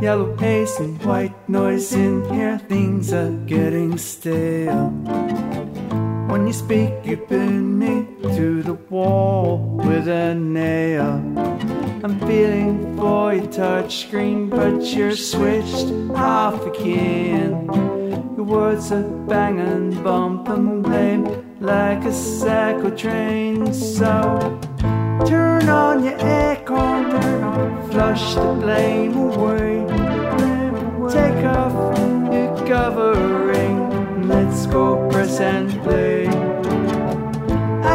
Yellow 0.00 0.36
haze 0.36 0.78
and 0.78 1.02
white 1.04 1.48
noise 1.48 1.92
in 1.92 2.22
here, 2.32 2.56
things 2.68 3.12
are 3.12 3.32
getting 3.46 3.98
stale. 3.98 4.90
When 6.28 6.46
you 6.46 6.52
speak, 6.52 6.92
you 7.04 7.16
pin 7.16 7.76
me 7.76 8.06
to 8.36 8.62
the 8.62 8.74
wall 8.74 9.58
with 9.58 10.06
a 10.06 10.36
nail. 10.36 11.20
I'm 12.04 12.20
feeling 12.20 12.96
for 12.96 13.34
your 13.34 13.46
touchscreen, 13.46 14.48
but 14.48 14.84
you're 14.94 15.16
switched 15.16 15.90
off 16.16 16.64
again. 16.64 17.66
Your 18.36 18.44
words 18.44 18.92
are 18.92 19.02
banging, 19.02 20.00
bumping, 20.04 20.82
blame 20.82 21.56
like 21.60 22.04
a 22.04 22.12
psycho 22.12 22.90
train. 22.90 23.74
So 23.74 24.60
turn 25.26 25.57
on 25.98 26.04
your 26.04 26.18
aircon, 26.18 27.90
flush 27.90 28.34
the 28.34 28.52
blame 28.60 29.16
away. 29.16 29.84
Take 31.10 31.44
off 31.44 31.74
your 32.32 32.56
covering, 32.68 34.28
let's 34.28 34.66
go 34.66 35.08
press 35.10 35.40
and 35.40 35.70
play. 35.82 36.26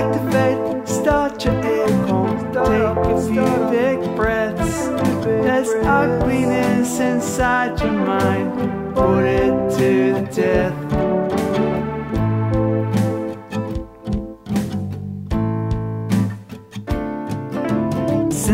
Activate, 0.00 0.88
start 0.88 1.44
your 1.44 1.54
aircon, 1.54 2.34
take 2.52 2.82
a 3.06 3.20
few 3.28 3.70
big 3.70 4.16
breaths. 4.16 4.88
There's 5.24 5.68
ugliness 5.84 6.98
inside 6.98 7.78
your 7.80 7.92
mind, 7.92 8.94
put 8.96 9.24
it 9.24 9.78
to 9.78 10.14
the 10.14 10.28
death. 10.34 10.91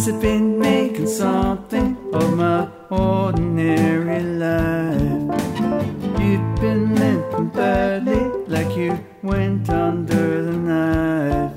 Since 0.00 0.14
I've 0.14 0.22
been 0.22 0.58
making 0.58 1.08
something 1.08 1.94
of 2.14 2.34
my 2.34 2.66
ordinary 2.88 4.22
life, 4.22 5.42
you've 6.18 6.54
been 6.58 6.94
limping 6.94 7.48
badly 7.48 8.22
like 8.48 8.74
you 8.74 8.98
went 9.22 9.68
under 9.68 10.42
the 10.42 10.56
knife. 10.56 11.52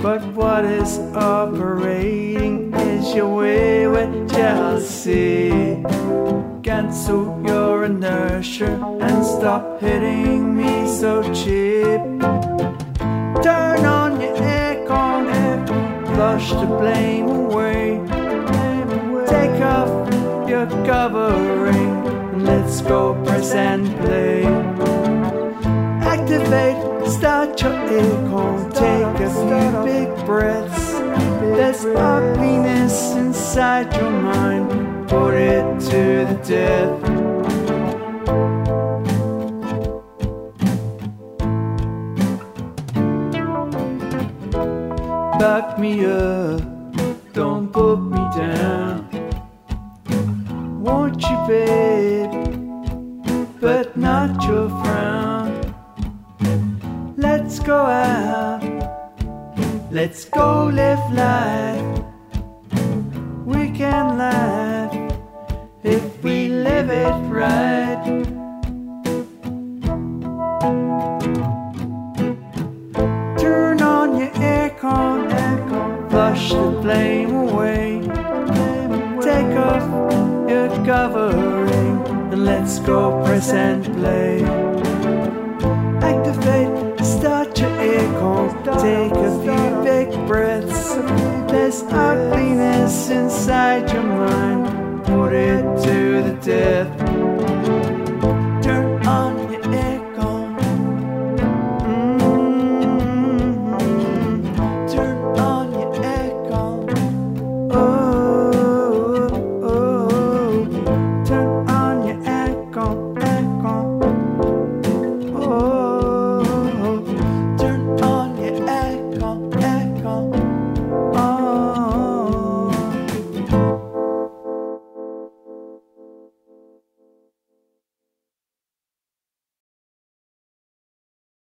But 0.00 0.24
what 0.34 0.64
is 0.64 1.00
operating 1.16 2.72
is 2.74 3.12
your 3.12 3.34
way 3.34 3.88
wayward 3.88 4.28
jealousy. 4.28 5.82
Cancel 6.62 7.42
your 7.44 7.86
inertia 7.86 8.70
and 9.00 9.26
stop 9.26 9.80
hitting 9.80 10.56
me 10.56 10.86
so 10.86 11.24
cheap. 11.34 12.00
Turn 13.42 13.84
on 13.84 14.20
your 14.20 14.36
aircon, 14.36 14.69
flush 16.30 16.50
the 16.50 16.66
blame 16.66 17.28
away. 17.28 17.98
Take 19.26 19.60
off 19.62 19.90
your 20.48 20.66
covering, 20.86 22.06
and 22.32 22.44
let's 22.44 22.80
go 22.82 23.14
press 23.24 23.52
and 23.52 23.86
play. 23.98 24.44
Activate, 26.14 27.08
start 27.08 27.60
your 27.60 27.72
aircon, 27.72 28.72
take 28.72 29.20
a 29.26 29.30
few 29.40 29.70
big 29.90 30.26
breaths. 30.26 30.92
There's 31.56 31.84
ugliness 31.84 33.12
inside 33.16 33.92
your 33.96 34.10
mind, 34.10 34.68
Back 45.40 45.78
me 45.78 46.04
up, 46.04 46.60
don't 47.32 47.72
put 47.72 47.96
me 47.96 48.18
down. 48.36 49.08
Want 50.82 51.22
you, 51.22 51.38
babe, 51.48 52.30
but 53.58 53.96
not 53.96 54.44
your 54.44 54.68
frown. 54.68 55.74
Let's 57.16 57.58
go 57.58 57.86
out, 57.86 58.60
let's 59.90 60.26
go 60.26 60.66
live 60.66 61.04
life. 61.14 62.04
We 63.46 63.70
can 63.70 64.18
laugh 64.18 64.92
if 65.82 66.22
we 66.22 66.48
live 66.48 66.90
it 66.90 67.16
right. 67.32 68.19
Flame 76.82 77.34
away. 77.34 78.00
Take 79.20 79.52
off 79.68 79.84
your 80.48 80.68
covering 80.84 81.96
and 82.32 82.44
let's 82.44 82.78
go 82.78 83.22
press 83.24 83.50
and 83.50 83.84
play. 83.96 84.42
Activate, 86.10 87.04
start 87.04 87.58
your 87.60 87.70
aircon, 87.70 88.48
take 88.80 89.12
a 89.12 89.32
few 89.44 89.84
big 89.84 90.08
breaths. 90.26 90.94
There's 91.50 91.82
ugliness 91.82 93.10
inside 93.10 93.90
your 93.92 94.02
mind, 94.02 94.19